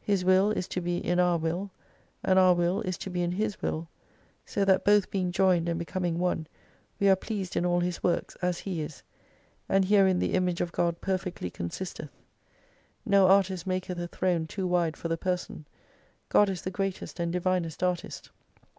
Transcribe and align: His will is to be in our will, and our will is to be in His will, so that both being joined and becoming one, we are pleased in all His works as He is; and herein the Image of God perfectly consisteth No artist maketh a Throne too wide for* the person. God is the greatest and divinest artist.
His 0.00 0.24
will 0.24 0.50
is 0.50 0.66
to 0.68 0.80
be 0.80 0.96
in 0.96 1.20
our 1.20 1.36
will, 1.36 1.70
and 2.24 2.38
our 2.38 2.54
will 2.54 2.80
is 2.80 2.96
to 2.96 3.10
be 3.10 3.20
in 3.22 3.32
His 3.32 3.60
will, 3.60 3.86
so 4.46 4.64
that 4.64 4.82
both 4.82 5.10
being 5.10 5.30
joined 5.30 5.68
and 5.68 5.78
becoming 5.78 6.18
one, 6.18 6.46
we 6.98 7.06
are 7.06 7.14
pleased 7.14 7.54
in 7.54 7.66
all 7.66 7.80
His 7.80 8.02
works 8.02 8.34
as 8.40 8.60
He 8.60 8.80
is; 8.80 9.02
and 9.68 9.84
herein 9.84 10.20
the 10.20 10.32
Image 10.32 10.62
of 10.62 10.72
God 10.72 11.02
perfectly 11.02 11.50
consisteth 11.50 12.16
No 13.04 13.26
artist 13.26 13.66
maketh 13.66 13.98
a 13.98 14.08
Throne 14.08 14.46
too 14.46 14.66
wide 14.66 14.96
for* 14.96 15.08
the 15.08 15.18
person. 15.18 15.66
God 16.30 16.48
is 16.48 16.62
the 16.62 16.70
greatest 16.70 17.20
and 17.20 17.30
divinest 17.30 17.82
artist. 17.82 18.30